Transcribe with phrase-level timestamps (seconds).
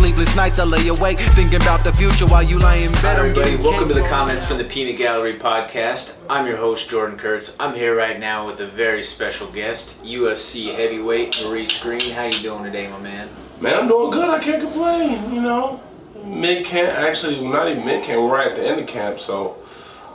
[0.00, 3.02] sleepless nights I lay awake thinking about the future while you lie in bed.
[3.02, 3.56] Hi, I'm everybody.
[3.56, 6.16] Welcome to the comments from the Peanut Gallery podcast.
[6.30, 7.54] I'm your host, Jordan Kurtz.
[7.60, 12.12] I'm here right now with a very special guest, UFC heavyweight Maurice Greene.
[12.12, 13.28] How you doing today, my man?
[13.60, 14.30] Man, I'm doing good.
[14.30, 15.34] I can't complain.
[15.34, 15.82] You know,
[16.24, 16.96] mid camp.
[16.96, 18.22] Actually, not even mid camp.
[18.22, 19.58] We're right at the end of camp, so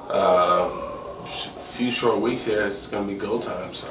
[0.09, 0.67] uh,
[1.23, 2.65] a few short weeks here.
[2.65, 3.71] It's gonna be go time.
[3.75, 3.85] So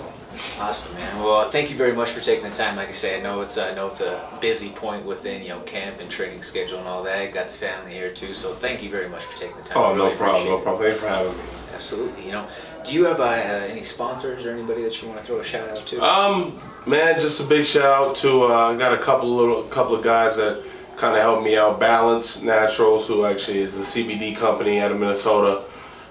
[0.58, 1.22] Awesome, man.
[1.22, 2.76] Well, thank you very much for taking the time.
[2.76, 5.60] Like I say, I know it's I know it's a busy point within you know
[5.60, 7.32] camp and training schedule and all that.
[7.32, 9.78] Got the family here too, so thank you very much for taking the time.
[9.78, 10.84] Oh, no problem, no problem.
[10.84, 11.42] Thanks for having me.
[11.74, 12.26] Absolutely.
[12.26, 12.46] You know,
[12.84, 15.44] do you have uh, uh, any sponsors or anybody that you want to throw a
[15.44, 16.02] shout out to?
[16.02, 19.96] Um, man, just a big shout out to uh, I got a couple little couple
[19.96, 20.62] of guys that
[20.96, 21.80] kind of helped me out.
[21.80, 25.64] Balance Naturals, who actually is a CBD company out of Minnesota.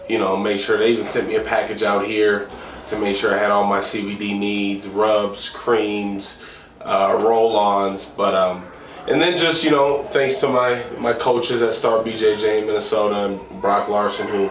[0.09, 2.49] You know, make sure they even sent me a package out here
[2.93, 6.41] to make sure I had all my CBD needs, rubs, creams,
[6.81, 8.65] uh, roll-ons, but um.
[9.05, 13.25] And then just you know, thanks to my my coaches at Star BJJ in Minnesota
[13.25, 14.49] and Brock Larson, who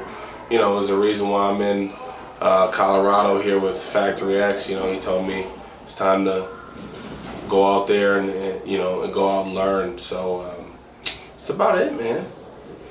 [0.50, 1.91] you know is the reason why I'm in
[2.41, 4.69] uh, Colorado here with Factory X.
[4.69, 5.47] You know, he told me
[5.84, 6.48] it's time to
[7.48, 9.98] go out there and, and you know and go out and learn.
[9.98, 12.27] So um, that's about it, man.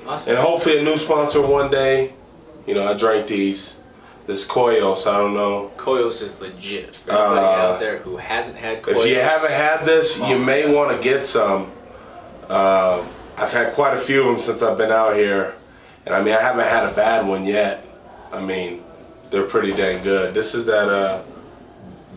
[0.06, 0.30] awesome.
[0.30, 2.12] And hopefully a new sponsor one day.
[2.66, 3.78] You know, I drank these.
[4.32, 5.70] This Koios, I don't know.
[5.76, 6.94] Koios is legit.
[6.96, 10.38] For anybody Uh, out there who hasn't had Koios, If you haven't had this, you
[10.38, 11.70] may want to get some.
[12.48, 13.02] Uh,
[13.36, 15.54] I've had quite a few of them since I've been out here,
[16.06, 17.84] and I mean I haven't had a bad one yet.
[18.32, 18.82] I mean,
[19.30, 20.32] they're pretty dang good.
[20.32, 21.24] This is that uh,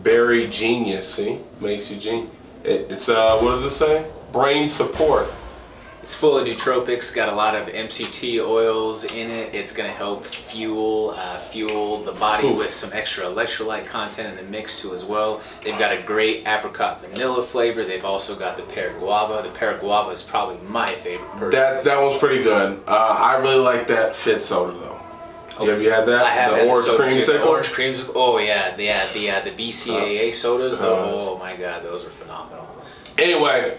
[0.02, 1.06] Berry Genius.
[1.06, 2.30] See, makes you genius.
[2.64, 4.06] It, it's uh, what does it say?
[4.32, 5.28] Brain support.
[6.06, 9.52] It's full of nootropics, got a lot of MCT oils in it.
[9.52, 14.36] It's going to help fuel uh, fuel the body with some extra electrolyte content in
[14.36, 15.40] the mix too as well.
[15.64, 17.82] They've got a great apricot vanilla flavor.
[17.82, 19.42] They've also got the pear guava.
[19.42, 21.28] The pear guava is probably my favorite.
[21.32, 21.50] Personally.
[21.56, 22.84] That that one's pretty good.
[22.86, 25.64] Uh, I really like that Fit soda though.
[25.64, 26.24] You have you had that?
[26.24, 27.32] I have the had orange cream too.
[27.32, 27.42] The.
[27.42, 28.04] Orange creams.
[28.14, 30.80] Oh yeah, yeah, the uh, the BCAA sodas.
[30.80, 32.64] uh, oh my god, those are phenomenal.
[33.18, 33.76] Anyway,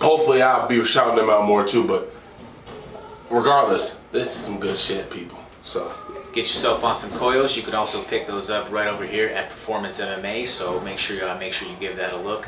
[0.00, 1.86] hopefully I'll be shouting them out more too.
[1.86, 2.12] But
[3.30, 5.38] regardless, this is some good shit, people.
[5.62, 5.92] So
[6.36, 7.56] Get yourself on some Koios.
[7.56, 10.46] You can also pick those up right over here at Performance MMA.
[10.46, 12.46] So make sure you uh, make sure you give that a look.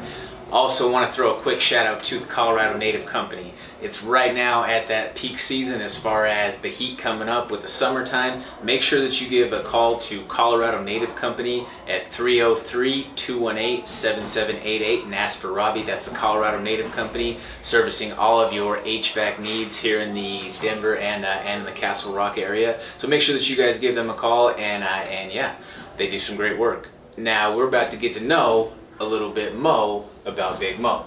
[0.52, 3.54] Also, want to throw a quick shout out to the Colorado Native Company.
[3.80, 7.62] It's right now at that peak season as far as the heat coming up with
[7.62, 8.42] the summertime.
[8.62, 15.38] Make sure that you give a call to Colorado Native Company at 303-218-7788 and ask
[15.38, 15.84] for Robbie.
[15.84, 20.96] That's the Colorado Native Company servicing all of your HVAC needs here in the Denver
[20.96, 22.80] and uh, and the Castle Rock area.
[22.96, 25.54] So make sure that you guys give them a call and uh, and yeah,
[25.96, 26.88] they do some great work.
[27.16, 31.06] Now we're about to get to know a little bit Mo about Big Mo.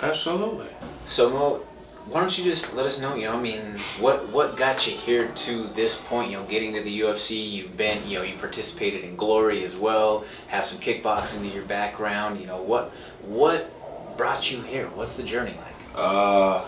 [0.00, 0.68] absolutely.
[1.06, 1.62] So Mo,
[2.06, 3.14] why don't you just let us know?
[3.14, 6.30] You know, I mean, what what got you here to this point?
[6.30, 7.50] You know, getting to the UFC.
[7.50, 10.24] You've been, you know, you participated in Glory as well.
[10.48, 12.40] Have some kickboxing to your background.
[12.40, 12.92] You know, what
[13.22, 13.70] what
[14.16, 14.88] brought you here?
[14.88, 15.74] What's the journey like?
[15.94, 16.64] Uh,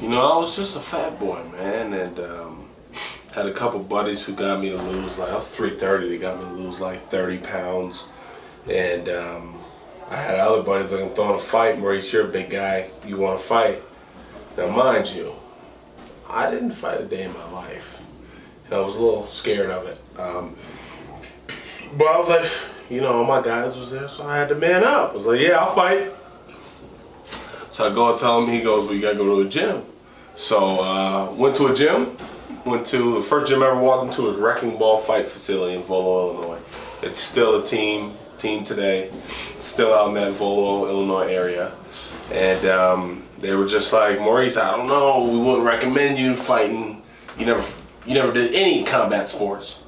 [0.00, 2.68] you know, I was just a fat boy, man, and um,
[3.34, 5.18] had a couple buddies who got me to lose.
[5.18, 8.06] Like I was 330, they got me to lose like 30 pounds,
[8.66, 9.58] and um,
[10.08, 11.78] I had other buddies like I'm throwing a fight.
[11.78, 12.90] Maurice, you're a big guy.
[13.06, 13.82] You want to fight?
[14.58, 15.32] Now, mind you,
[16.28, 18.00] I didn't fight a day in my life,
[18.64, 20.00] and I was a little scared of it.
[20.18, 20.56] Um,
[21.96, 22.50] but I was like,
[22.90, 25.12] you know, all my guys was there, so I had to man up.
[25.12, 26.12] I was like, yeah, I'll fight.
[27.70, 29.84] So I go and tell him, he goes, well, you gotta go to a gym.
[30.34, 32.16] So uh, went to a gym,
[32.64, 35.84] went to, the first gym I ever walked into was Wrecking Ball Fight Facility in
[35.84, 36.60] Volo, Illinois.
[37.02, 39.12] It's still a team, team today,
[39.60, 41.74] still out in that Volo, Illinois area.
[42.32, 47.02] And um, they were just like, Maurice, I don't know, we wouldn't recommend you fighting.
[47.38, 47.64] You never,
[48.06, 49.80] you never did any combat sports.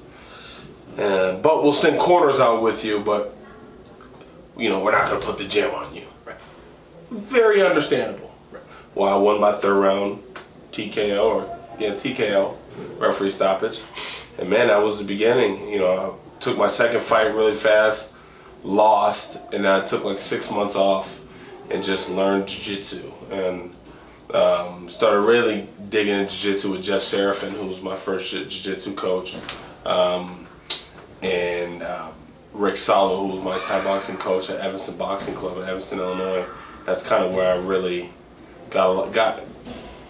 [0.96, 3.36] Uh, but we'll send corners out with you, but
[4.56, 6.04] you know, we're not gonna put the gym on you.
[6.24, 6.36] Right.
[7.10, 8.34] Very understandable.
[8.94, 10.22] Well, I won by third round
[10.72, 12.56] TKO or yeah TKO
[12.98, 13.80] referee stoppage,
[14.38, 15.68] and man, that was the beginning.
[15.68, 18.10] You know, I took my second fight really fast,
[18.62, 21.19] lost, and then I took like six months off
[21.70, 23.74] and just learned jiu-jitsu and
[24.34, 28.94] um, started really digging into jiu-jitsu with Jeff Serafin, who was my first jiu- jiu-jitsu
[28.94, 29.36] coach,
[29.84, 30.46] um,
[31.22, 32.12] and um,
[32.52, 36.46] Rick Salo, who was my Thai boxing coach at Evanston Boxing Club in Evanston, Illinois.
[36.86, 38.10] That's kind of where I really
[38.70, 39.42] got got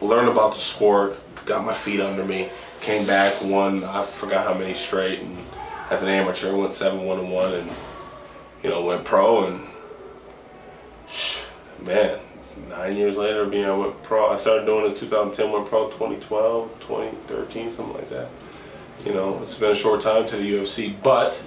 [0.01, 2.49] learned about the sport, got my feet under me,
[2.81, 5.37] came back, won I forgot how many straight, and
[5.91, 7.71] as an amateur went seven one and one, and
[8.63, 9.67] you know went pro and
[11.83, 12.19] man,
[12.69, 14.31] nine years later, being I went pro.
[14.31, 18.29] I started doing in 2010, went pro 2012, 2013, something like that.
[19.05, 21.43] You know, it's been a short time to the UFC, but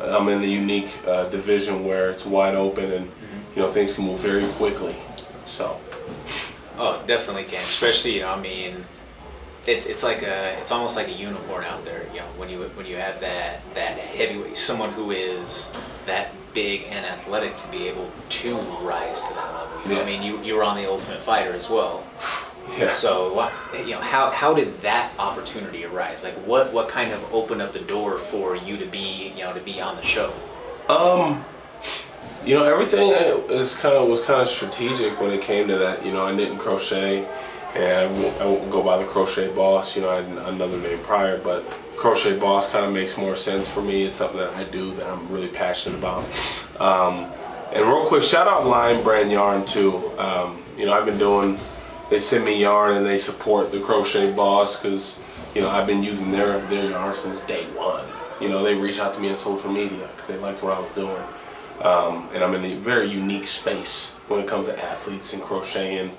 [0.00, 3.10] I'm in the unique uh, division where it's wide open and
[3.56, 4.96] you know things can move very quickly.
[5.46, 5.80] So
[6.76, 7.62] Oh, definitely can.
[7.62, 8.84] Especially, you know, I mean,
[9.66, 12.06] it's it's like a it's almost like a unicorn out there.
[12.12, 15.72] You know, when you when you have that that heavyweight, someone who is
[16.06, 19.90] that big and athletic to be able to rise to that level.
[19.90, 22.04] You know, I mean, you you were on the Ultimate Fighter as well.
[22.78, 22.94] yeah.
[22.94, 26.24] So, what you know, how how did that opportunity arise?
[26.24, 29.52] Like, what what kind of opened up the door for you to be you know
[29.52, 30.32] to be on the show?
[30.88, 31.44] Um,
[32.44, 33.10] you know, everything
[33.50, 36.04] is kind of was kind of strategic when it came to that.
[36.04, 37.26] You know, I knit and crochet,
[37.74, 39.96] and I won't, I won't go by the crochet boss.
[39.96, 43.68] You know, I had another name prior, but crochet boss kind of makes more sense
[43.68, 44.04] for me.
[44.04, 46.24] It's something that I do that I'm really passionate about.
[46.78, 47.32] Um,
[47.72, 50.16] and real quick, shout out Lion Brand Yarn too.
[50.18, 51.58] Um, you know, I've been doing.
[52.10, 55.18] They send me yarn and they support the crochet boss because
[55.54, 58.04] you know I've been using their their yarn since day one.
[58.40, 60.80] You know, they reach out to me on social media because they liked what I
[60.80, 61.22] was doing.
[61.80, 66.10] Um, and I'm in a very unique space when it comes to athletes and crocheting.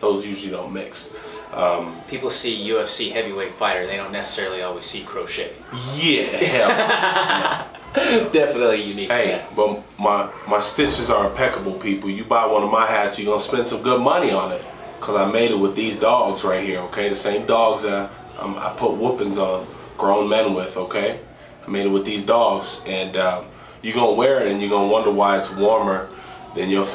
[0.00, 1.14] Those usually don't mix.
[1.52, 5.52] Um, People see UFC heavyweight fighter, they don't necessarily always see crochet.
[5.94, 7.68] yeah, hell.
[8.32, 9.10] Definitely unique.
[9.10, 12.10] hey, but my my stitches are impeccable, people.
[12.10, 14.62] You buy one of my hats, you're gonna spend some good money on it.
[15.00, 17.08] Cause I made it with these dogs right here, okay?
[17.08, 19.66] The same dogs that um, I put whoopings on
[19.96, 21.20] grown men with, okay?
[21.66, 23.46] I made it with these dogs, and um,
[23.82, 26.08] you're gonna wear it, and you're gonna wonder why it's warmer
[26.54, 26.86] than your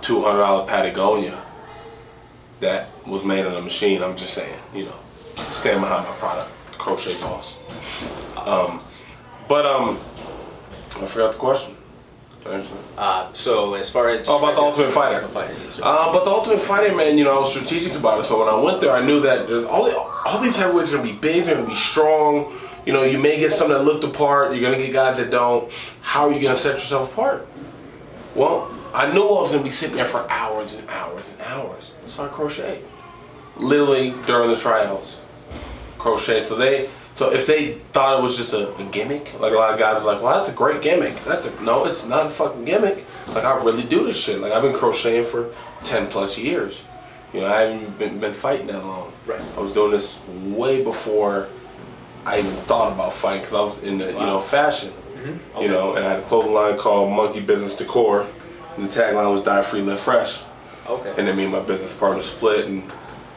[0.00, 1.41] $200 Patagonia
[2.62, 4.02] that was made on a machine.
[4.02, 4.94] I'm just saying, you know,
[5.50, 7.58] stand behind my product, Crochet Boss.
[8.36, 8.80] Um,
[9.48, 10.00] but um,
[11.00, 11.76] I forgot the question.
[12.96, 15.22] Uh, so as far as Oh, about the Ultimate Fighter.
[15.22, 15.84] Ultimate Fighter.
[15.84, 18.24] Uh, but the Ultimate Fighter, man, you know, I was strategic about it.
[18.24, 20.96] So when I went there, I knew that there's all the, all these heavyweights are
[20.96, 22.52] gonna be big, they're gonna be strong.
[22.86, 24.54] You know, you may get some that look the part.
[24.54, 25.70] You're gonna get guys that don't.
[26.00, 27.46] How are you gonna set yourself apart?
[28.34, 31.92] Well, I knew I was gonna be sitting there for hours and hours and hours.
[32.08, 32.82] So I crochet,
[33.56, 35.18] literally during the tryouts,
[35.98, 36.42] crochet.
[36.42, 39.72] So they, so if they thought it was just a, a gimmick, like a lot
[39.72, 41.14] of guys are like, well, that's a great gimmick.
[41.24, 43.04] That's a no, it's not a fucking gimmick.
[43.28, 44.40] Like I really do this shit.
[44.40, 45.54] Like I've been crocheting for
[45.84, 46.82] ten plus years.
[47.32, 49.10] You know, I haven't been, been fighting that long.
[49.26, 49.40] Right.
[49.56, 51.48] I was doing this way before
[52.26, 54.40] I even thought about fighting because I was in the you know Wow.
[54.40, 54.90] fashion.
[54.90, 55.56] Mm-hmm.
[55.56, 55.64] Okay.
[55.64, 58.26] You know, and I had a clothing line called Monkey Business Decor,
[58.78, 60.42] the tagline was "Die Free, Live Fresh."
[60.86, 61.14] Okay.
[61.16, 62.82] And then me and my business partner split, and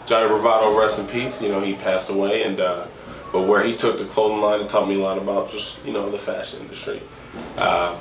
[0.05, 1.41] Johnny Bravado, rest in peace.
[1.41, 2.87] You know, he passed away, and uh,
[3.31, 5.93] but where he took the clothing line and taught me a lot about just you
[5.93, 7.01] know the fashion industry.
[7.57, 7.97] Um,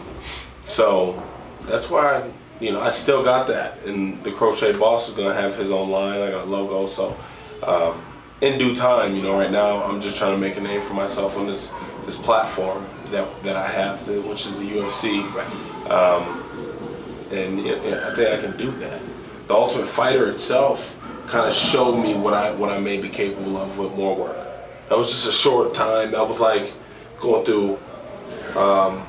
[0.64, 1.22] so
[1.62, 5.34] that's why I, you know I still got that, and the crochet boss is gonna
[5.34, 6.20] have his own line.
[6.20, 7.16] I got a logo, so
[7.62, 8.00] um,
[8.40, 10.94] in due time, you know, right now I'm just trying to make a name for
[10.94, 11.70] myself on this
[12.06, 15.90] this platform that that I have, which is the UFC Right.
[15.90, 16.44] um,
[17.32, 19.00] and it, it- I think I can do that.
[19.49, 23.56] The Ultimate Fighter itself kind of showed me what I what I may be capable
[23.56, 24.37] of with more work.
[24.88, 26.12] That was just a short time.
[26.12, 26.73] That was like
[27.21, 27.79] going through
[28.56, 29.05] um,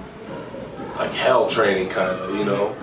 [0.98, 2.76] like hell training, kind of, you know.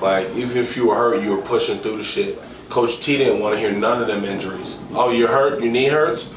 [0.00, 2.38] Like even if you were hurt, you were pushing through the shit.
[2.68, 4.76] Coach T didn't want to hear none of them injuries.
[4.92, 5.62] Oh, you're hurt.
[5.62, 6.30] Your knee hurts.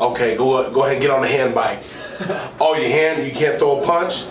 [0.00, 1.80] Okay, go go ahead and get on the hand bike.
[2.60, 4.24] oh, your hand, you can't throw a punch,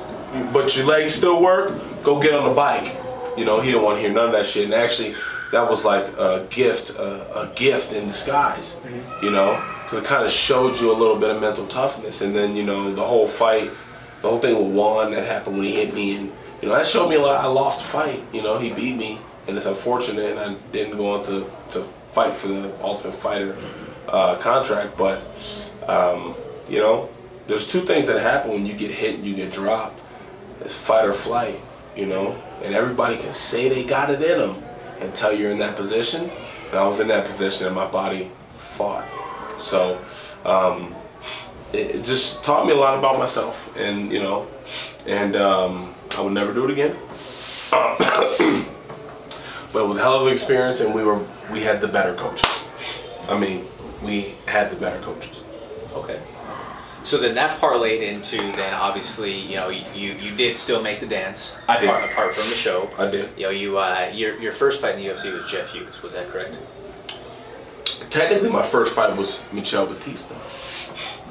[0.53, 1.77] but your legs still work.
[2.03, 2.95] Go get on the bike.
[3.37, 4.65] You know, he didn't want to hear none of that shit.
[4.65, 5.15] And actually,
[5.51, 8.77] that was like a gift, a, a gift in disguise.
[9.21, 12.21] You know, because it kind of showed you a little bit of mental toughness.
[12.21, 13.71] And then you know, the whole fight,
[14.21, 16.85] the whole thing with Juan that happened when he hit me, and you know, that
[16.85, 17.43] showed me a lot.
[17.43, 18.23] I lost the fight.
[18.31, 20.31] You know, he beat me, and it's unfortunate.
[20.31, 21.83] And I didn't go on to to
[22.13, 23.57] fight for the Ultimate Fighter
[24.07, 25.21] uh, contract, but
[25.87, 26.35] um,
[26.69, 27.09] you know,
[27.47, 29.99] there's two things that happen when you get hit and you get dropped.
[30.61, 31.59] It's fight or flight,
[32.01, 34.63] you know, and everybody can say they got it in them
[35.01, 36.31] until you're in that position.
[36.71, 38.31] And I was in that position and my body
[38.75, 39.07] fought.
[39.59, 40.01] So
[40.43, 40.95] um,
[41.73, 44.47] it, it just taught me a lot about myself, and you know,
[45.05, 46.97] and um, I would never do it again.
[49.71, 52.49] but a hell of an experience, and we were we had the better coaches.
[53.29, 53.67] I mean,
[54.01, 55.41] we had the better coaches.
[55.93, 56.19] Okay.
[57.03, 61.07] So then that parlayed into then obviously you know you you did still make the
[61.07, 61.57] dance.
[61.67, 61.89] I did.
[61.89, 62.89] Apart, apart from the show.
[62.97, 63.29] I did.
[63.37, 66.01] You know you uh, your your first fight in the UFC was Jeff Hughes.
[66.03, 66.59] Was that correct?
[68.09, 70.35] Technically, my first fight was Michel Batista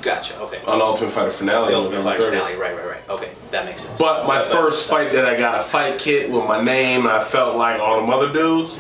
[0.03, 0.39] Gotcha.
[0.41, 0.63] Okay.
[0.67, 1.73] on Ultimate Fighter finale.
[1.73, 2.29] the Ultimate Fighter 30th.
[2.31, 2.55] finale.
[2.57, 2.75] Right.
[2.77, 2.87] Right.
[2.87, 3.09] Right.
[3.11, 3.33] Okay.
[3.51, 3.99] That makes sense.
[3.99, 7.11] But my That- first fight that I got a fight kit with my name and
[7.11, 8.79] I felt like all the other dudes,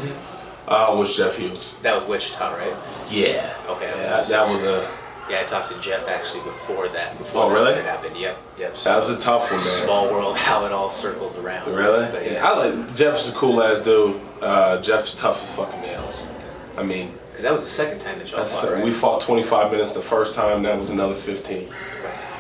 [0.67, 1.75] Uh, was Jeff Hughes.
[1.83, 2.73] That was Wichita, right?
[3.11, 3.53] Yeah.
[3.69, 3.91] Okay.
[3.95, 4.89] Yeah, that, that was a
[5.31, 7.17] Yeah, I talked to Jeff actually before that.
[7.19, 7.83] Before Oh, that really?
[7.83, 8.17] happened.
[8.17, 8.37] Yep.
[8.59, 8.75] Yep.
[8.79, 9.61] that was a tough one, man.
[9.61, 11.73] small world how it all circles around.
[11.73, 12.11] Really?
[12.11, 12.51] But Yeah, yeah.
[12.51, 14.21] I like Jeff's a cool ass dude.
[14.43, 16.23] Uh, Jeff's tough as fucking nails.
[16.77, 18.85] I mean, Because that was the second time that y'all fought, right?
[18.85, 20.63] we fought 25 minutes the first time.
[20.65, 21.69] That was another 15.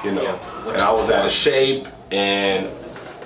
[0.04, 0.68] You know, Yeah.
[0.72, 2.66] and I was out of shape, and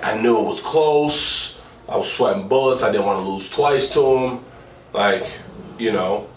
[0.03, 1.59] I knew it was close.
[1.87, 2.83] I was sweating bullets.
[2.83, 4.39] I didn't want to lose twice to him.
[4.93, 5.25] Like,
[5.79, 6.27] you know,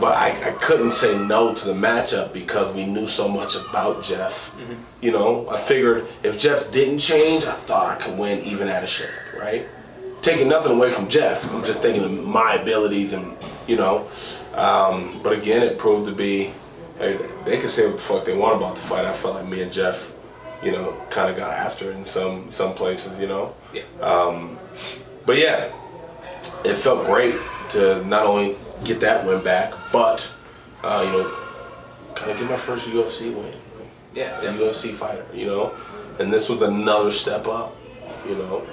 [0.00, 4.02] but I, I couldn't say no to the matchup because we knew so much about
[4.02, 4.54] Jeff.
[5.00, 8.82] You know, I figured if Jeff didn't change, I thought I could win even out
[8.82, 9.66] of shape, right?
[10.22, 13.36] Taking nothing away from Jeff, I'm just thinking of my abilities and,
[13.66, 14.08] you know.
[14.54, 16.52] Um, but again, it proved to be,
[16.98, 19.04] hey, they could say what the fuck they want about the fight.
[19.04, 20.12] I felt like me and Jeff,
[20.62, 23.54] you know, kind of got after it in some some places, you know.
[23.72, 23.82] Yeah.
[25.24, 25.72] But yeah,
[26.64, 27.36] it felt great
[27.70, 30.28] to not only get that win back, but
[30.82, 31.36] uh, you know,
[32.14, 33.54] kind of get my first UFC win,
[34.14, 34.40] yeah.
[34.40, 35.74] a UFC fighter, you know.
[36.18, 37.76] And this was another step up,
[38.26, 38.66] you know.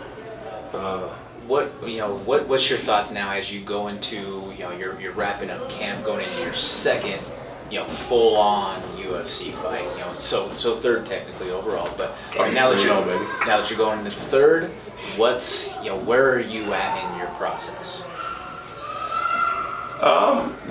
[1.47, 2.17] What you know?
[2.19, 5.69] What What's your thoughts now as you go into you know you're you're wrapping up
[5.69, 7.21] camp, going into your second
[7.69, 9.83] you know full on UFC fight.
[9.93, 13.69] You know, so so third technically overall, but Oh, now that you you're now that
[13.69, 14.71] you're going into the third,
[15.17, 18.03] what's you know where are you at in your process?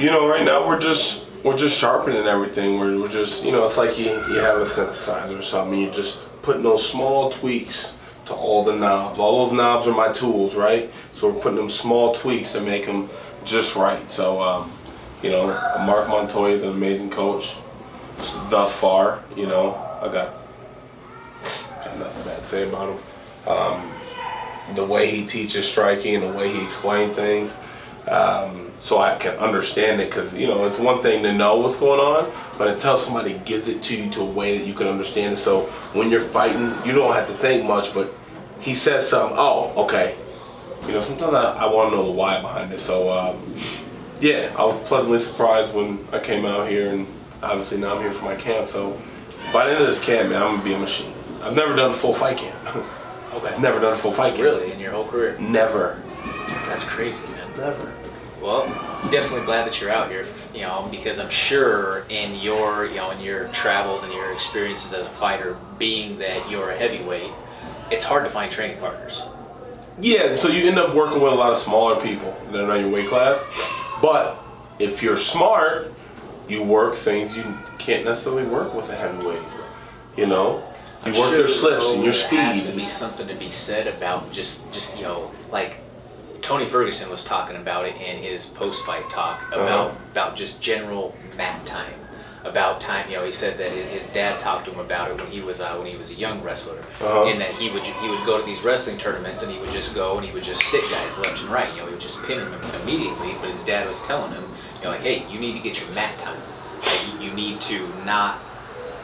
[0.05, 2.79] You know, right now we're just we're just sharpening everything.
[2.79, 5.81] We're, we're just you know, it's like you you have a synthesizer or something.
[5.81, 9.19] You're just putting those small tweaks to all the knobs.
[9.19, 10.91] All those knobs are my tools, right?
[11.13, 13.09] So we're putting them small tweaks to make them
[13.45, 14.11] just right.
[14.11, 14.73] So um,
[15.23, 15.47] you know,
[15.87, 17.57] Marc Montoya is an amazing coach
[18.51, 19.23] thus far.
[19.37, 20.35] You know, I got
[21.85, 23.49] got nothing bad to say about him.
[23.49, 23.91] Um,
[24.75, 27.55] the way he teaches striking, the way he explains things
[28.09, 30.11] um, so I can understand it.
[30.11, 33.67] Because you know, it's one thing to know what's going on, but until somebody gives
[33.67, 35.37] it to you to a way that you can understand it.
[35.39, 35.63] So
[35.95, 38.13] when you're fighting, you don't have to think much, but
[38.61, 39.37] he says something.
[39.41, 40.17] Oh, okay.
[40.83, 42.79] You know, sometimes I, I want to know the why behind it.
[42.79, 43.57] So um,
[44.21, 47.07] yeah, I was pleasantly surprised when I came out here, and
[47.43, 48.67] obviously now I'm here for my camp.
[48.67, 49.01] So
[49.51, 51.15] by the end of this camp, man, I'm gonna be a machine.
[51.41, 52.87] I've never done a full fight camp.
[53.35, 53.49] Okay.
[53.49, 54.45] I've never done a full fight camp.
[54.45, 55.37] Really, in your whole career?
[55.41, 56.01] Never.
[56.69, 57.51] That's crazy, man.
[57.57, 57.93] Never.
[58.45, 58.67] Well,
[59.11, 63.11] definitely glad that you're out here, you know, because I'm sure in your, you know,
[63.11, 67.31] in your travels and your experiences as a fighter, being that you're a heavyweight,
[67.91, 69.23] it's hard to find training partners.
[69.99, 72.83] Yeah, so you end up working with a lot of smaller people that are in
[72.83, 73.43] your weight class.
[74.03, 74.39] But
[74.79, 75.95] if you're smart,
[76.47, 77.45] you work things you
[77.79, 79.41] can't necessarily work with a heavyweight.
[80.19, 80.59] You know,
[81.07, 83.51] you I'm work sure, your slips and your There has to be something to be
[83.51, 85.79] said about just, just you know, like
[86.45, 89.97] Tony Ferguson was talking about it in his post-fight talk about Uh-huh.
[90.13, 91.95] about just general mat time,
[92.45, 93.05] about time.
[93.09, 95.63] You know, he said that his dad talked to him about it when he was
[95.63, 97.25] uh, when he was a young wrestler, Uh-huh.
[97.25, 99.95] and that he would he would go to these wrestling tournaments and he would just
[99.95, 101.71] go and he would just stick guys left and right.
[101.73, 103.35] You know, he would just pin them immediately.
[103.41, 104.45] But his dad was telling him,
[104.79, 106.41] you know, like, hey, you need to get your mat time.
[106.83, 108.39] Like, you- you need to not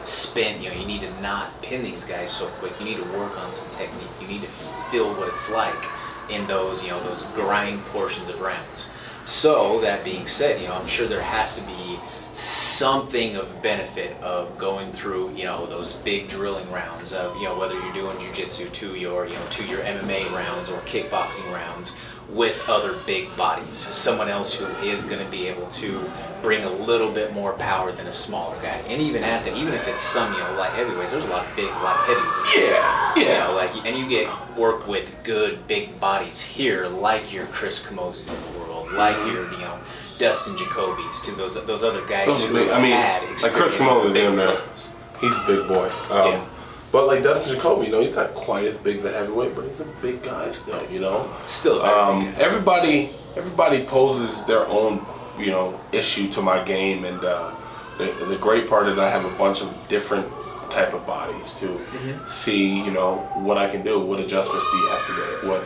[0.03, 0.61] spin.
[0.61, 2.73] You know, you need to not pin these guys so quick.
[2.79, 4.13] You need to work on some technique.
[4.21, 4.47] You need to
[4.91, 5.83] feel what it's like
[6.29, 8.91] in those, you know, those grind portions of rounds.
[9.25, 11.99] So that being said, you know, I'm sure there has to be
[12.33, 17.57] something of benefit of going through, you know, those big drilling rounds of, you know,
[17.59, 21.97] whether you're doing jujitsu to your, you know, to your MMA rounds or kickboxing rounds
[22.29, 23.77] with other big bodies.
[23.77, 26.09] Someone else who is going to be able to
[26.41, 28.81] bring a little bit more power than a smaller guy.
[28.87, 31.47] And even at that, even if it's some, you know, light heavyweights, there's a lot
[31.47, 32.55] of big, of heavyweights.
[32.57, 33.47] Yeah, You yeah.
[33.47, 38.29] know, like, and you get work with good big bodies here, like your Chris Camozzis
[38.33, 39.79] in the world, like your, you know,
[40.17, 42.69] Dustin Jacobys, to those those other guys Those who big.
[42.69, 44.47] I mean, like Chris Camozzi's, at the damn biggest there.
[44.47, 44.91] levels.
[45.19, 45.89] He's a big boy.
[46.15, 46.45] Um, Yeah.
[46.91, 49.63] But like Dustin Jacoby, you know, he's not quite as big as a heavyweight, but
[49.65, 50.85] he's a big guy still.
[50.91, 51.31] You know.
[51.45, 55.05] Still Um, everybody, everybody poses their own,
[55.37, 57.51] you know, issue to my game, and uh,
[57.97, 60.27] the, the great part is I have a bunch of different
[60.69, 62.25] type of bodies to Mm-hmm.
[62.27, 63.99] see, you know, what I can do.
[63.99, 65.43] What adjustments do you have to make?
[65.51, 65.63] What,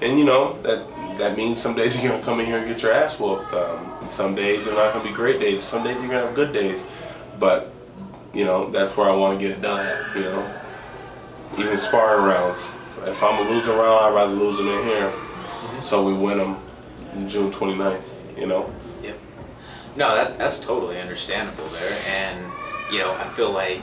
[0.00, 0.86] and you know that
[1.18, 3.52] that means some days you're gonna come in here and get your ass whooped.
[3.52, 5.62] Um, and some days are not gonna be great days.
[5.62, 6.82] Some days you're gonna have good days,
[7.38, 7.72] but
[8.34, 10.16] you know that's where I want to get it done at.
[10.16, 10.60] You know,
[11.58, 12.58] even sparring rounds.
[13.06, 15.12] If I'm a losing round, I'd rather lose them in here,
[15.80, 18.02] so we win them June 29th.
[18.36, 18.72] You know.
[19.98, 22.52] No, that that's totally understandable there, and
[22.92, 23.82] you know, I feel like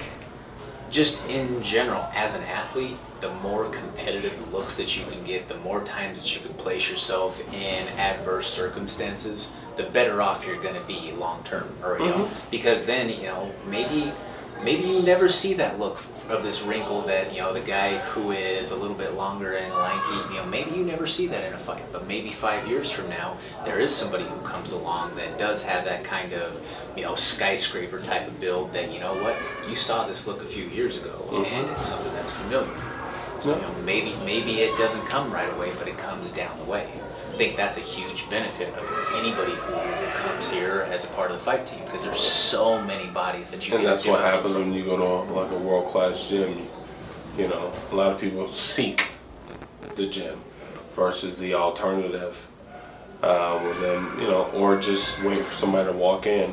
[0.90, 5.58] just in general, as an athlete, the more competitive looks that you can get, the
[5.58, 10.76] more times that you can place yourself in adverse circumstances, the better off you're going
[10.76, 11.68] to be long term.
[11.84, 12.50] Or you know, mm-hmm.
[12.50, 14.14] because then you know maybe
[14.64, 18.32] maybe you never see that look of this wrinkle that you know the guy who
[18.32, 21.54] is a little bit longer and lanky you know maybe you never see that in
[21.54, 21.84] a fight.
[21.92, 25.86] But maybe five years from now there is somebody who comes along that does have
[25.86, 26.60] that kind of
[26.96, 29.36] you know skyscraper type of build that you know what
[29.70, 31.46] you saw this look a few years ago mm-hmm.
[31.46, 32.74] and it's something that's familiar.
[33.44, 36.90] You know, maybe maybe it doesn't come right away, but it comes down the way.
[37.36, 39.74] I think that's a huge benefit of anybody who
[40.20, 43.68] comes here as a part of the fight team because there's so many bodies that
[43.68, 44.70] you And that's what happens from.
[44.70, 46.66] when you go to like a world class gym.
[47.38, 49.10] You know, a lot of people seek
[49.98, 50.40] the gym
[50.96, 52.38] versus the alternative.
[53.22, 56.50] Uh, with them, you know, or just wait for somebody to walk in,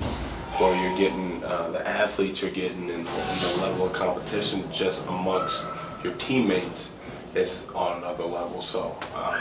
[0.60, 5.64] or you're getting uh, the athletes you're getting and the level of competition just amongst
[6.02, 6.90] your teammates
[7.36, 8.60] is on another level.
[8.62, 9.40] So um,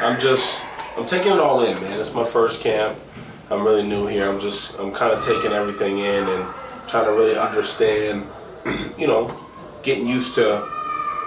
[0.00, 0.60] I'm just
[0.96, 1.98] I'm taking it all in, man.
[1.98, 2.98] It's my first camp.
[3.50, 4.28] I'm really new here.
[4.28, 6.54] I'm just I'm kind of taking everything in and
[6.86, 8.26] trying to really understand,
[8.98, 9.36] you know,
[9.82, 10.66] getting used to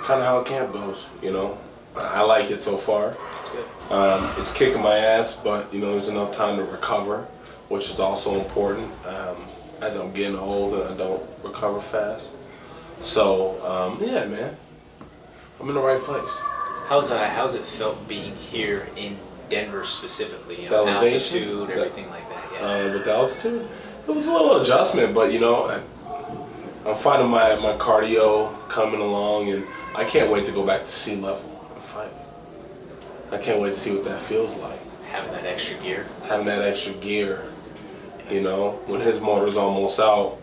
[0.03, 1.07] kind of how a camp goes.
[1.21, 1.57] You know,
[1.95, 3.15] I like it so far.
[3.37, 3.65] It's good.
[3.89, 7.27] Um, it's kicking my ass, but you know, there's enough time to recover,
[7.69, 8.91] which is also important.
[9.05, 9.37] Um,
[9.81, 12.33] as I'm getting old and I don't recover fast.
[13.01, 14.55] So um, yeah, man,
[15.59, 16.37] I'm in the right place.
[16.89, 19.15] How's uh, how's it felt being here in
[19.49, 20.63] Denver specifically?
[20.63, 21.37] You know, The elevation?
[21.43, 22.43] altitude, The- everything like that.
[22.53, 22.67] Yeah.
[22.89, 23.69] uh, with the altitude.
[24.07, 25.79] It was a little adjustment, but you know, I,
[26.89, 29.65] I'm finding my, my cardio coming along, and
[29.95, 32.11] I can't wait to go back to sea level and fight.
[33.31, 36.05] I can't wait to see what that feels like, Having that extra gear.
[36.27, 37.43] having that extra gear.
[38.31, 40.39] You know, when his motor's almost out,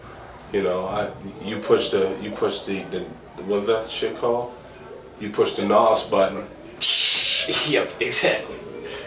[0.53, 1.11] you know, I
[1.45, 3.00] you push the you push the, the
[3.45, 4.53] what's that shit called?
[5.20, 6.46] You push the NOS button.
[7.70, 8.56] yep, exactly.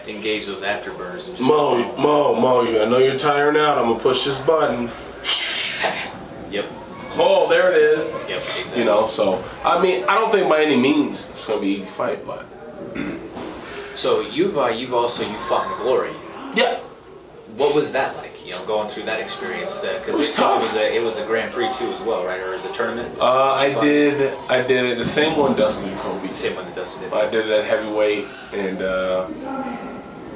[0.08, 3.78] Engage those afterburners and just Mo, Mo, Mo, you- I know you're tiring out.
[3.78, 4.90] I'm gonna push this button.
[6.50, 6.66] Yep.
[7.16, 8.10] Oh, there it is.
[8.28, 8.38] Yep.
[8.38, 8.78] Exactly.
[8.80, 11.84] You know, so I mean, I don't think by any means it's gonna be easy
[11.84, 12.44] fight, but
[13.94, 16.12] So you've uh, you've also you fought in glory.
[16.56, 16.80] yeah,
[17.56, 18.29] What was that like?
[18.44, 20.62] You know, going through that experience that because It was it, tough.
[20.62, 22.40] was a it was a Grand Prix too as well, right?
[22.40, 23.16] Or is a tournament?
[23.20, 23.82] uh, I fought?
[23.82, 26.32] did, I did it the same one Dustin Jacoby.
[26.32, 27.12] Same one that Dustin did.
[27.12, 29.26] I did it at heavyweight, and uh,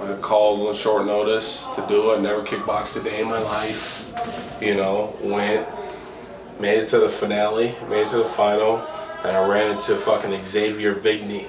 [0.02, 2.20] I called on short notice to do it.
[2.20, 4.12] Never kickboxed a day in my life.
[4.60, 5.66] You know, went,
[6.60, 8.78] made it to the finale, made it to the final,
[9.24, 11.48] and I ran into fucking Xavier Vigny.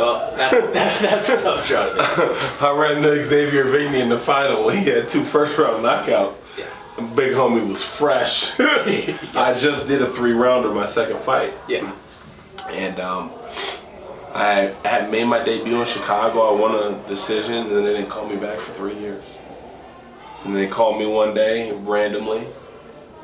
[0.00, 1.94] Well, that's that's tough, John.
[1.98, 4.70] I ran into Xavier Vigny in the final.
[4.80, 6.38] He had two first round knockouts.
[6.58, 6.66] Yeah.
[7.14, 8.58] Big homie was fresh.
[8.58, 11.52] I just did a three rounder my second fight.
[11.68, 11.92] Yeah.
[12.70, 13.30] And um,
[14.32, 16.40] I had made my debut in Chicago.
[16.40, 19.24] I won a decision, and then they didn't call me back for three years.
[20.44, 22.46] And they called me one day randomly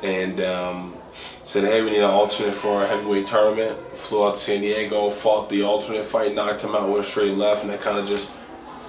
[0.03, 0.96] and um,
[1.43, 3.77] said, hey, we need an alternate for our heavyweight tournament.
[3.95, 7.35] Flew out to San Diego, fought the alternate fight, knocked him out, with a straight
[7.35, 8.29] left, and that kind of just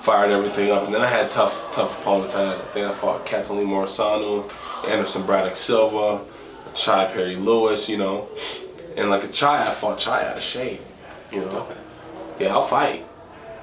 [0.00, 0.84] fired everything up.
[0.84, 2.34] And then I had tough, tough opponents.
[2.34, 4.50] I, had, I think I fought Kathleen Morisano,
[4.88, 6.24] Anderson Braddock Silva,
[6.74, 8.28] Chai Perry Lewis, you know.
[8.96, 10.80] And like a Chai, I fought Chai out of shape,
[11.30, 11.66] you know.
[12.40, 13.06] Yeah, I'll fight.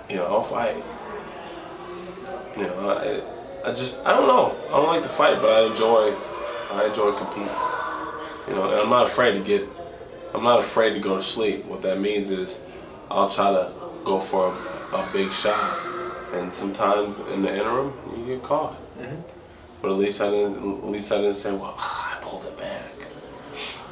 [0.09, 0.77] You know, I'll fight.
[2.57, 4.55] You know, I, I just, I don't know.
[4.67, 6.15] I don't like to fight, but I enjoy,
[6.71, 7.49] I enjoy competing.
[8.47, 9.67] You know, and I'm not afraid to get,
[10.33, 11.65] I'm not afraid to go to sleep.
[11.65, 12.59] What that means is,
[13.09, 13.71] I'll try to
[14.03, 14.47] go for
[14.91, 15.79] a, a big shot,
[16.33, 18.77] and sometimes in the interim you get caught.
[19.81, 22.83] But at least I didn't, at least I didn't say, well, I pulled it back.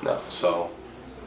[0.02, 0.70] No, so,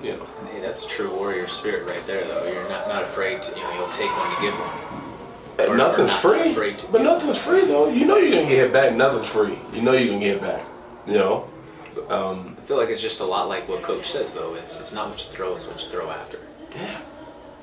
[0.03, 0.27] you know.
[0.53, 2.47] Hey, that's a true warrior spirit right there, though.
[2.53, 5.69] You're not, not afraid to, you know, you'll take one to give one.
[5.71, 6.77] Or- nothing's or free.
[6.77, 7.89] to- but nothing's free though.
[7.89, 8.93] You know you're gonna get hit back.
[8.93, 9.59] Nothing's free.
[9.73, 10.63] You know you're gonna get hit back.
[11.07, 11.49] You know.
[12.11, 14.55] Um, feel like it's just a lot like what Coach says, though.
[14.55, 16.39] It's it's not what you throw, it's what you throw after.
[16.75, 17.01] yeah.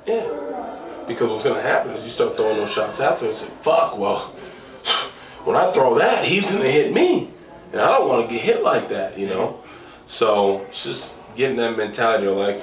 [0.06, 1.04] Yeah.
[1.08, 4.20] Because what's gonna happen is you start throwing those shots after and say, "Fuck." Well,
[5.44, 7.30] when I throw that, he's gonna hit me,
[7.72, 9.18] and I don't want to get hit like that.
[9.18, 9.60] You know.
[10.06, 12.62] So it's just getting that mentality, like,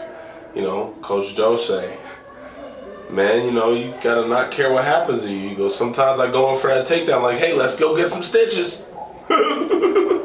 [0.55, 1.97] you know, Coach Joe say.
[3.09, 5.49] Man, you know, you gotta not care what happens to you.
[5.51, 8.23] You go, sometimes I go in for that takedown, like, hey, let's go get some
[8.23, 8.87] stitches.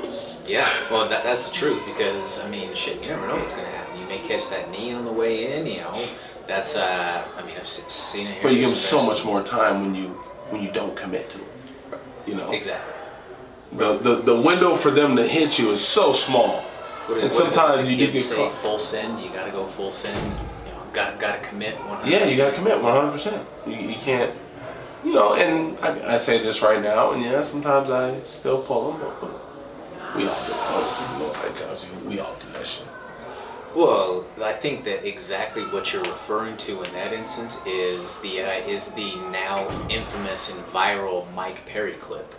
[0.96, 4.00] Well, that, that's the truth because I mean, shit, you never know what's gonna happen.
[4.00, 5.68] You may catch that knee on the way in.
[5.68, 6.06] You know,
[6.48, 8.44] that's uh, I mean, I've seen it here.
[8.44, 10.08] But you give them so much more time when you
[10.50, 12.00] when you don't commit to it.
[12.28, 12.94] You know, Exactly.
[13.74, 16.62] the, the the window for them to hit you is so small.
[17.08, 18.54] What- and what sometimes you get say caught.
[18.56, 19.22] full send.
[19.22, 20.18] You got to go full send.
[20.18, 21.76] You know, gotta got to commit.
[21.76, 22.06] 100%.
[22.10, 23.12] Yeah, you gotta commit 100.
[23.12, 24.34] percent you, you can't,
[25.04, 25.36] you know.
[25.36, 29.45] And I, I say this right now, and yeah, sometimes I still pull them, but
[30.16, 30.54] we all do.
[30.54, 31.20] it.
[31.20, 32.88] Nobody tells you we all do that shit.
[33.76, 38.52] Well, I think that exactly what you're referring to in that instance is the uh,
[38.68, 42.34] is the now infamous and viral Mike Perry clip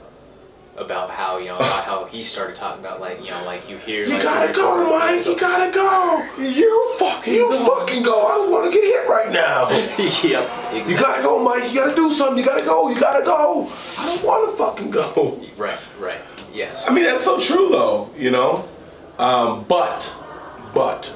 [0.79, 3.77] about how you know about how he started talking about like you know like you
[3.79, 5.27] hear You like gotta go, Mike.
[5.27, 6.27] You gotta go.
[6.39, 8.27] You fucking, you fucking go.
[8.27, 9.69] I don't want to get hit right now.
[10.29, 10.49] yep.
[10.73, 10.93] Exactly.
[10.93, 11.69] You gotta go, Mike.
[11.71, 12.39] You gotta do something.
[12.39, 12.89] You gotta go.
[12.89, 13.71] You gotta go.
[13.99, 15.43] I don't want to fucking go.
[15.57, 15.79] Right.
[15.99, 16.21] Right.
[16.53, 16.76] Yes.
[16.87, 18.11] I mean, that's so true, though.
[18.17, 18.69] You know,
[19.19, 20.15] um, but,
[20.75, 21.13] but,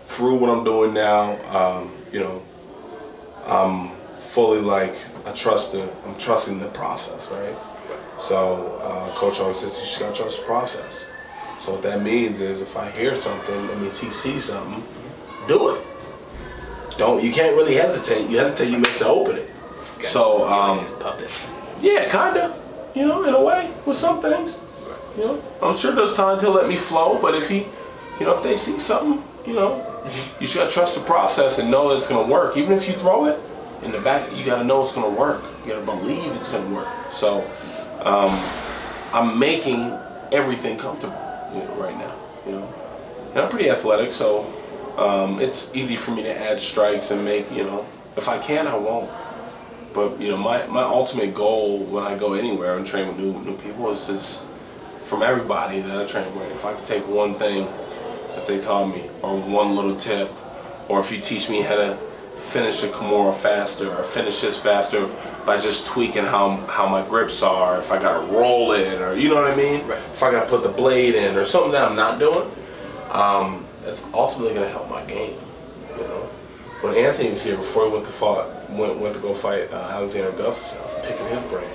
[0.00, 2.42] through what I'm doing now, um, you know,
[3.46, 4.94] I'm fully like
[5.24, 7.56] I trust the I'm trusting the process, right?
[8.18, 11.06] So, uh, Coach always says you just gotta trust the process.
[11.60, 14.82] So what that means is if I hear something, that means he sees something,
[15.46, 15.86] do it.
[16.98, 18.28] Don't you can't really hesitate.
[18.28, 19.46] You hesitate, you miss the opening.
[20.02, 21.28] So, You're like um,
[21.80, 22.56] yeah, kinda.
[22.94, 24.58] You know, in a way, with some things.
[25.18, 27.66] You know, I'm sure there's times he'll let me flow, but if he,
[28.20, 29.84] you know, if they see something, you know,
[30.38, 32.56] you just gotta trust the process and know that it's gonna work.
[32.56, 33.40] Even if you throw it
[33.82, 35.42] in the back, you gotta know it's gonna work.
[35.64, 36.86] You gotta believe it's gonna work.
[37.12, 37.40] So,
[38.04, 38.30] um,
[39.12, 39.92] I'm making
[40.30, 41.18] everything comfortable
[41.52, 42.14] you know, right now.
[42.46, 42.74] You know,
[43.30, 44.46] and I'm pretty athletic, so
[44.96, 47.50] um, it's easy for me to add strikes and make.
[47.50, 47.84] You know,
[48.16, 49.10] if I can, I won't.
[49.92, 53.32] But you know, my, my ultimate goal when I go anywhere and train with new
[53.42, 54.44] new people is just
[55.08, 56.52] from everybody that I train with.
[56.52, 57.64] If I could take one thing
[58.34, 60.30] that they taught me, or one little tip,
[60.88, 61.96] or if you teach me how to
[62.36, 65.08] finish a Kimura faster, or finish this faster
[65.46, 69.28] by just tweaking how how my grips are, if I gotta roll it, or you
[69.28, 69.86] know what I mean?
[69.86, 69.98] Right.
[69.98, 72.50] If I gotta put the blade in, or something that I'm not doing,
[73.10, 75.38] um, that's ultimately gonna help my game.
[75.96, 76.28] You know,
[76.82, 79.88] when Anthony was here before he went to fight, went went to go fight uh,
[79.90, 81.70] Alexander Gustafsson, I was picking his brain.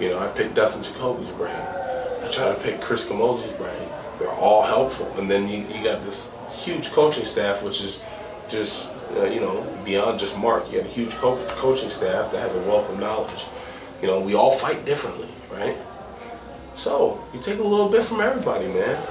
[0.00, 1.56] You know, I picked Dustin Jacoby's brain.
[2.24, 3.88] I try to pick Chris Camozzi's brain.
[4.18, 8.00] They're all helpful, and then you, you got this huge coaching staff, which is
[8.48, 10.70] just uh, you know beyond just Marc.
[10.70, 13.44] You got a huge co- coaching staff that has a wealth of knowledge.
[14.00, 15.76] You know, we all fight differently, right?
[16.74, 19.02] So you take a little bit from everybody, man.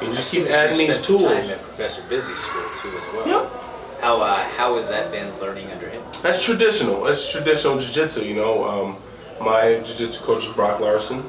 [0.00, 1.24] You just keep adding these tools.
[1.24, 3.28] Time at Professor Busy School too, as well.
[3.28, 3.52] Yep.
[4.00, 6.02] How uh, how has that been learning under him?
[6.22, 7.02] That's traditional.
[7.02, 8.24] That's traditional jiu-jitsu.
[8.24, 8.96] You know, um,
[9.40, 11.28] my jiu-jitsu coach is Brock Larson,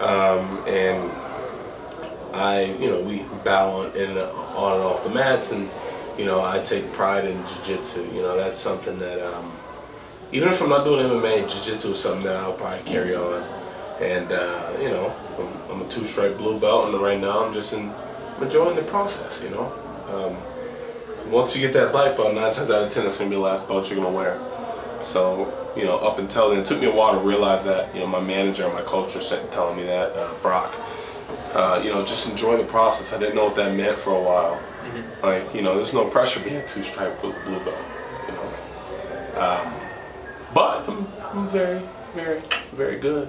[0.00, 1.10] um, and
[2.34, 5.70] I, you know, we bow on, in, on and off the mats, and
[6.18, 8.04] you know, I take pride in jiu-jitsu.
[8.14, 9.52] You know, that's something that um,
[10.32, 13.42] even if I'm not doing MMA, jiu-jitsu is something that I'll probably carry on.
[14.00, 17.72] And uh, you know, I'm, I'm a two-stripe blue belt, and right now I'm just
[17.72, 17.90] in,
[18.36, 19.42] I'm enjoying the process.
[19.42, 19.72] You know.
[20.08, 20.36] Um,
[21.30, 23.42] once you get that black belt, nine times out of ten, that's gonna be the
[23.42, 24.38] last belt you're gonna wear.
[25.02, 27.94] So, you know, up until then, it took me a while to realize that.
[27.94, 30.74] You know, my manager and my coach were telling me that, uh, Brock.
[31.52, 33.12] Uh, you know, just enjoy the process.
[33.12, 34.60] I didn't know what that meant for a while.
[35.22, 37.76] Like, you know, there's no pressure being two stripe blue, blue belt.
[38.28, 39.74] You know, um,
[40.54, 41.82] but I'm, I'm very,
[42.14, 43.28] very, very good.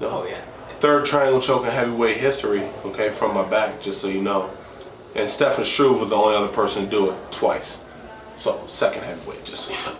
[0.00, 0.22] You know?
[0.22, 0.40] Oh yeah.
[0.80, 2.62] Third triangle choke in heavyweight history.
[2.84, 4.50] Okay, from my back, just so you know.
[5.14, 7.84] And Stefan Struve was the only other person to do it twice.
[8.36, 9.96] So second heavyweight, just so you know.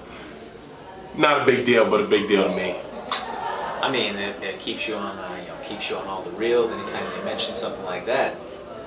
[1.17, 2.77] Not a big deal, but a big deal to me.
[3.83, 6.31] I mean, it, it keeps you on, uh, you know, keeps you on all the
[6.31, 6.71] reels.
[6.71, 8.37] Anytime they mention something like that,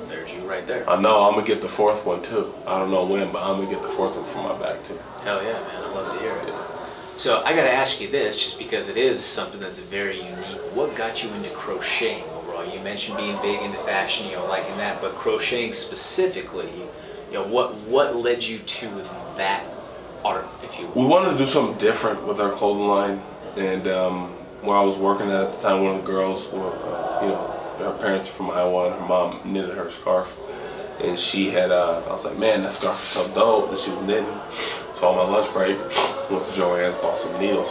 [0.07, 0.89] there's you right there.
[0.89, 2.53] I know I'm gonna get the fourth one too.
[2.65, 4.97] I don't know when, but I'm gonna get the fourth one from my back too.
[5.23, 5.83] Hell yeah, man!
[5.83, 6.53] I love to hear it.
[7.17, 10.59] So I gotta ask you this, just because it is something that's very unique.
[10.73, 12.65] What got you into crocheting overall?
[12.65, 16.69] You mentioned being big into fashion, you know, liking that, but crocheting specifically,
[17.29, 18.87] you know, what what led you to
[19.37, 19.63] that
[20.25, 23.21] art, if you We wanted to do something different with our clothing line,
[23.55, 24.29] and um,
[24.61, 27.45] where I was working at the time, one of the girls, were, uh, you know,
[27.77, 30.35] her parents are from Iowa, and her mom knitted her scarf,
[31.03, 33.91] and she had, uh, I was like, man, that scarf is so dope, and she
[33.91, 34.39] was knitting.
[34.99, 35.77] So on my lunch break,
[36.31, 37.69] went to Joann's, bought some needles,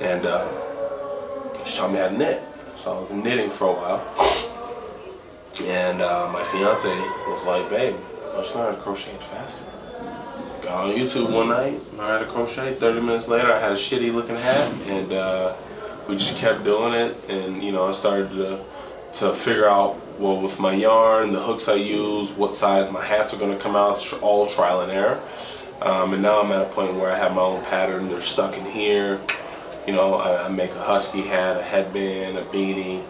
[0.00, 2.42] and uh, she taught me how to knit.
[2.82, 4.02] So I was knitting for a while,
[5.62, 6.88] and uh, my fiance
[7.28, 7.94] was like, babe,
[8.34, 9.62] let's learn to crochet faster.
[10.64, 12.72] Got on YouTube one night, learned how to crochet.
[12.72, 15.54] 30 minutes later, I had a shitty looking hat, and uh,
[16.08, 17.14] we just kept doing it.
[17.28, 18.64] And you know, I started to,
[19.18, 23.34] to figure out, well, with my yarn, the hooks I use, what size my hats
[23.34, 25.20] are gonna come out, all trial and error.
[25.82, 28.08] Um, and now I'm at a point where I have my own pattern.
[28.08, 29.20] They're stuck in here.
[29.86, 33.04] You know, I, I make a husky hat, a headband, a beanie,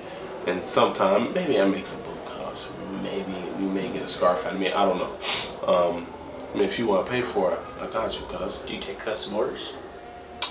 [0.49, 2.67] and sometime maybe I make some boot cuffs.
[3.01, 4.73] Maybe, you may get a scarf out of me.
[4.73, 5.73] I don't know.
[5.73, 6.14] Um,
[6.55, 8.59] I mean, if you want to pay for it, I got you, cuz.
[8.65, 9.73] Do you take custom orders?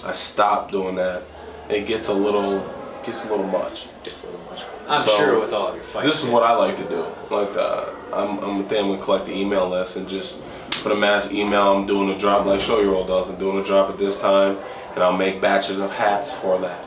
[0.04, 1.24] I stopped doing that.
[1.70, 2.70] It gets a little
[3.06, 3.88] gets a little much.
[4.04, 4.64] Just a little much.
[4.88, 6.06] I'm So, sure with all of your fights.
[6.08, 7.06] This is what I like to do.
[7.34, 8.84] Like uh, I'm I'm a thing.
[8.86, 10.38] I'm gonna collect the email list and just
[10.84, 11.74] put a mass email.
[11.74, 13.30] I'm doing a drop like Show Your Old does.
[13.30, 14.58] I'm doing a drop at this time,
[14.96, 16.84] and I'll make batches of hats for that.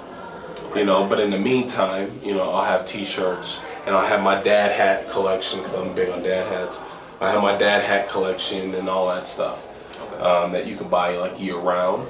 [0.75, 4.43] You know, but in the meantime, you know, I'll have T-shirts and I'll have my
[4.43, 6.79] dad hat collection because I'm big on dad hats.
[7.21, 9.63] I have my dad hat collection and all that stuff
[9.99, 10.23] Okay.
[10.23, 12.07] um, that you can buy like year round.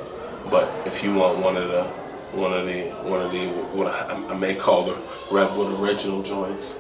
[0.51, 1.85] But if you want one of the
[2.33, 4.97] one of the one of the what I, I may call the
[5.31, 6.77] Redwood original joints.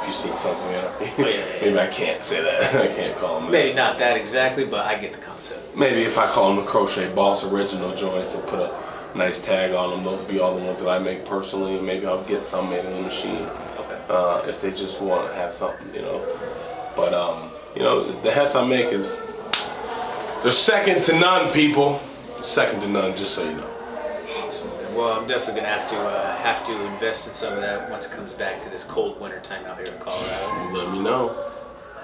[0.00, 2.74] If you see something, in Oh, yeah, yeah, maybe I can't say that.
[2.90, 3.50] I can't call them.
[3.50, 5.76] Maybe not that exactly, but I get the concept.
[5.76, 8.70] Maybe if I call them the Crochet Boss original joints and put a
[9.16, 11.76] nice tag on them, those would be all the ones that I make personally.
[11.78, 13.42] and Maybe I'll get some made in the machine
[13.78, 14.00] Okay.
[14.08, 16.24] uh, if they just want to have something, you know.
[16.94, 19.20] But um, you know, the hats I make is
[20.42, 22.00] they're second to none, people.
[22.42, 23.74] Second to none, just so you know.
[24.96, 28.06] Well, I'm definitely gonna have to uh, have to invest in some of that once
[28.10, 30.76] it comes back to this cold winter time out here in Colorado.
[30.76, 31.50] Let me know.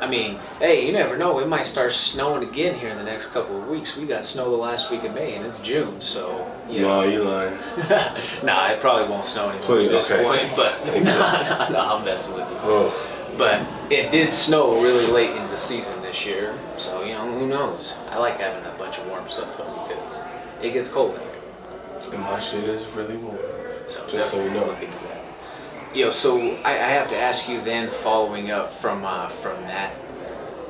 [0.01, 1.41] I mean, hey, you never know.
[1.41, 3.97] It might start snowing again here in the next couple of weeks.
[3.97, 7.09] We got snow the last week of May, and it's June, so you No, know.
[7.09, 7.59] you lying.
[8.45, 10.25] nah, it probably won't snow anymore Please, at this okay.
[10.25, 10.53] point.
[10.57, 12.57] But no, no, no, I'm messing with you.
[12.63, 17.31] Oh, But it did snow really late in the season this year, so you know
[17.39, 17.97] who knows.
[18.11, 20.23] I like having a bunch of warm stuff though because
[20.63, 22.13] it gets cold out here.
[22.15, 23.39] and my shit is really warm.
[23.89, 24.67] So Just so you know.
[24.67, 25.23] look into that.
[25.95, 29.95] Yo, so I, I have to ask you then, following up from uh, from that,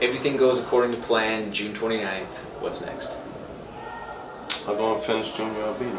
[0.01, 1.53] everything goes according to plan.
[1.53, 2.25] June 29th.
[2.61, 3.17] What's next?
[4.67, 5.99] I'm gonna finish Junior Albini.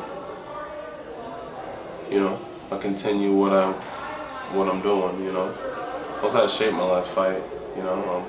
[2.10, 2.39] You know,
[2.71, 3.71] I continue what I
[4.54, 5.23] what I'm doing.
[5.23, 5.54] You know,
[6.17, 7.43] I was out of shape my last fight.
[7.75, 8.25] You know, um,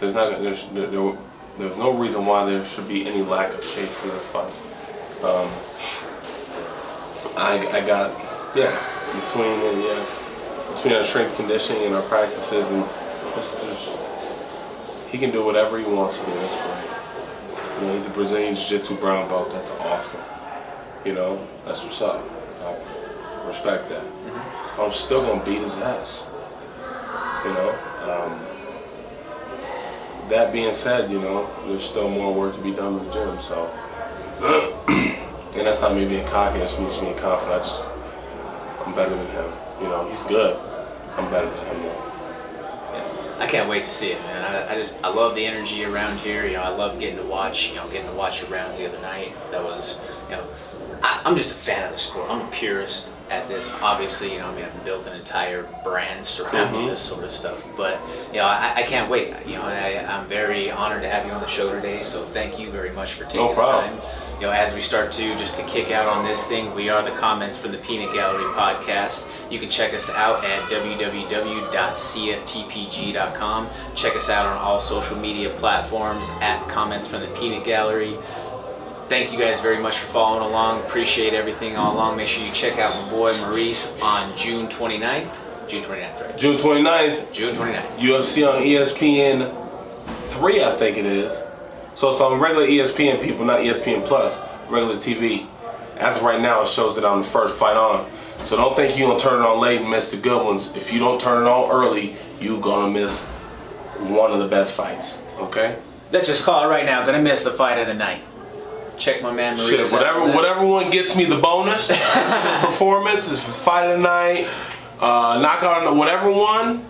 [0.00, 1.16] there's not there's there, there,
[1.58, 4.52] there's no reason why there should be any lack of shape for this fight.
[5.22, 5.50] Um,
[7.36, 8.10] I I got
[8.56, 8.74] yeah
[9.20, 12.84] between the yeah between our strength conditioning and our practices and
[13.34, 13.98] just, just
[15.10, 16.32] he can do whatever he wants to do.
[16.32, 17.80] That's great.
[17.80, 19.50] You know, he's a Brazilian Jiu-Jitsu brown belt.
[19.50, 20.20] That's awesome.
[21.04, 22.24] You know, that's what's up.
[22.62, 24.04] I respect that.
[24.78, 26.26] I'm still gonna beat his ass.
[27.44, 27.70] You know.
[28.04, 28.54] Um,
[30.28, 33.40] that being said, you know, there's still more work to be done in the gym.
[33.40, 33.66] So,
[34.88, 36.58] and that's not me being cocky.
[36.58, 37.54] That's me just being confident.
[37.54, 37.84] I just,
[38.86, 39.52] I'm better than him.
[39.80, 40.56] You know, he's good.
[41.16, 41.82] I'm better than him.
[41.82, 42.04] Though.
[43.38, 44.44] I can't wait to see it, man.
[44.44, 46.46] I, I just I love the energy around here.
[46.46, 47.70] You know, I love getting to watch.
[47.70, 49.34] You know, getting to watch your rounds the other night.
[49.50, 50.46] That was, you know,
[51.02, 52.30] I, I'm just a fan of the sport.
[52.30, 53.70] I'm a purist at this.
[53.80, 56.90] Obviously, you know, I mean, I've built an entire brand surrounding Mhm.
[56.90, 57.64] this sort of stuff.
[57.76, 57.98] But
[58.32, 59.34] you know, I, I can't wait.
[59.46, 62.02] You know, I, I'm very honored to have you on the show today.
[62.02, 64.00] So thank you very much for taking No the time.
[64.40, 67.02] You know, as we start to just to kick out on this thing, we are
[67.02, 69.26] the comments from the Peanut Gallery podcast.
[69.48, 70.68] You can check us out at
[72.44, 73.68] www.cftpg.com.
[73.94, 78.16] Check us out on all social media platforms at comments from the Peanut Gallery.
[79.08, 80.80] Thank you guys very much for following along.
[80.80, 82.16] Appreciate everything all along.
[82.16, 85.36] Make sure you check out my boy Maurice on June 29th.
[85.68, 86.38] June 29th, right?
[86.38, 87.98] June 29th, June 29th.
[87.98, 89.54] UFC on ESPN
[90.28, 91.32] three, I think it is.
[91.94, 94.38] So it's on regular ESPN people, not ESPN Plus,
[94.68, 95.46] regular TV.
[95.98, 98.10] As of right now, it shows it on the first fight on.
[98.46, 100.74] So don't think you're gonna turn it on late and miss the good ones.
[100.74, 103.22] If you don't turn it on early, you're gonna miss
[103.98, 105.20] one of the best fights.
[105.38, 105.76] Okay?
[106.10, 107.04] Let's just call it right now.
[107.04, 108.22] Gonna miss the fight of the night.
[108.98, 109.70] Check my man Maurice.
[109.70, 111.88] Shit, whatever, whatever one gets me the bonus
[112.60, 114.48] performance is fight of the night,
[115.00, 116.84] uh, knockout, whatever one,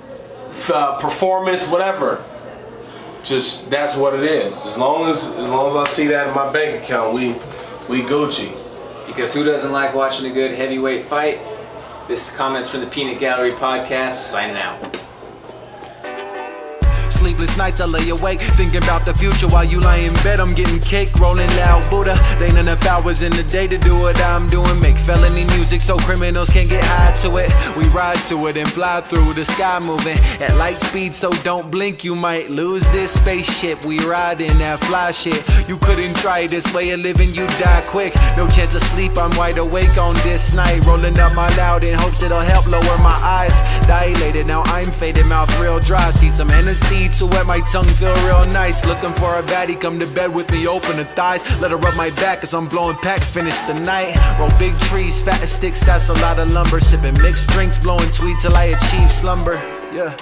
[0.73, 2.25] uh, performance, whatever.
[3.23, 4.55] Just that's what it is.
[4.67, 7.33] As long as as long as I see that in my bank account, we
[7.89, 8.55] we Gucci.
[9.07, 11.41] Because who doesn't like watching a good heavyweight fight?
[12.07, 14.13] This is the comments from the Peanut Gallery podcast.
[14.13, 15.04] Signing out.
[17.25, 20.41] Sleepless nights I lay awake thinking about the future while you lie in bed.
[20.41, 22.15] I'm getting cake, rolling loud Buddha.
[22.39, 24.79] They ain't enough hours in the day to do what I'm doing.
[24.79, 27.51] Make felony music so criminals can't get high to it.
[27.79, 31.15] We ride to it and fly through the sky moving at light speed.
[31.15, 33.87] So don't blink, you might lose this spaceship.
[33.87, 35.43] We ride in that fly shit.
[35.67, 38.15] You couldn't try this way of living, you die quick.
[38.37, 40.85] No chance of sleep, I'm wide awake on this night.
[40.85, 43.59] Rolling up my loud in hopes it'll help lower my eyes.
[43.87, 46.11] Dilated, now I'm faded, mouth real dry.
[46.11, 48.85] See some Hennessy to wet my tongue feel real nice.
[48.85, 51.43] Looking for a baddie, come to bed with me, open the thighs.
[51.61, 54.17] Let her rub my back as I'm blowing pack, finish the night.
[54.39, 56.81] Roll big trees, fat as sticks, that's a lot of lumber.
[56.81, 59.55] Sipping mixed drinks, blowing sweet till I achieve slumber.
[59.93, 60.17] Yeah.